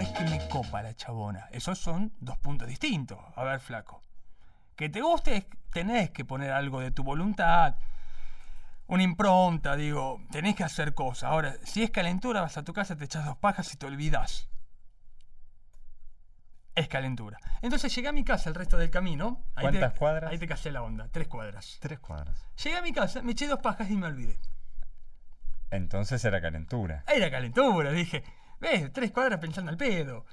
[0.00, 1.48] Es que me copa la chabona.
[1.50, 3.18] Esos son dos puntos distintos.
[3.34, 4.02] A ver, flaco.
[4.76, 7.76] Que te guste, tenés que poner algo de tu voluntad.
[8.88, 11.30] Una impronta, digo, tenés que hacer cosas.
[11.30, 14.48] Ahora, si es calentura, vas a tu casa, te echas dos pajas y te olvidas.
[16.74, 17.38] Es calentura.
[17.60, 19.42] Entonces llegué a mi casa el resto del camino.
[19.56, 20.30] Ahí ¿Cuántas te, cuadras?
[20.30, 21.76] Ahí te casé la onda, tres cuadras.
[21.80, 22.46] Tres cuadras.
[22.62, 24.38] Llegué a mi casa, me eché dos pajas y me olvidé.
[25.70, 27.04] Entonces era calentura.
[27.08, 28.24] Era calentura, dije.
[28.60, 28.92] ¿Ves?
[28.92, 30.24] Tres cuadras pensando al pedo.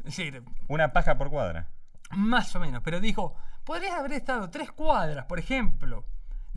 [0.00, 1.68] Es decir, Una paja por cuadra.
[2.10, 2.82] más o menos.
[2.84, 6.04] Pero dijo, podrías haber estado tres cuadras, por ejemplo,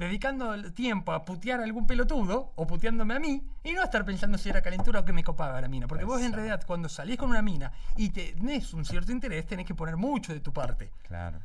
[0.05, 4.03] dedicando el tiempo a putear a algún pelotudo o puteándome a mí y no estar
[4.05, 5.87] pensando si era calentura o que me copaba la mina.
[5.87, 6.37] Porque vos en Exacto.
[6.37, 10.34] realidad cuando salís con una mina y tenés un cierto interés, tenés que poner mucho
[10.34, 10.91] de tu parte.
[11.03, 11.39] Claro.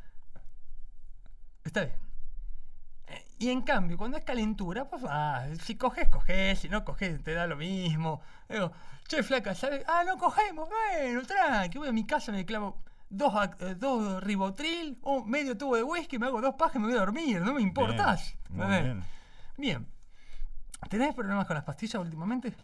[1.65, 1.97] Está bien.
[3.09, 7.23] Eh, Y en cambio, cuando es calentura, pues ah, si coges, coges, si no coges,
[7.23, 8.21] te da lo mismo.
[8.49, 8.73] Digo,
[9.09, 9.85] che, flaca, ¿sabes?
[9.87, 14.23] Ah, no cogemos, bueno, tranqui, voy a mi casa, me clavo dos, ac- eh, dos
[14.23, 17.41] ribotril, un medio tubo de whisky, me hago dos pajas y me voy a dormir,
[17.41, 18.35] no me importás.
[18.51, 19.05] Bien, bien.
[19.57, 19.87] Bien.
[20.91, 22.55] ¿Tenés problemas con las pastillas últimamente?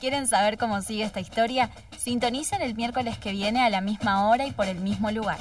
[0.00, 1.70] ¿Quieren saber cómo sigue esta historia?
[1.98, 5.38] Sintonicen el miércoles que viene a la misma hora y por el mismo lugar.